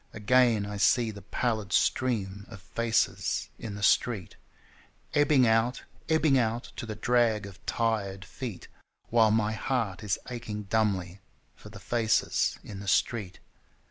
[0.13, 4.35] Again I see the pallid stream of faces in the street
[5.13, 8.67] Ebbing out, ebbing out, To the drag of tired feet,
[9.11, 11.19] While my heart is aching dumbly
[11.55, 13.37] for the faces in the street.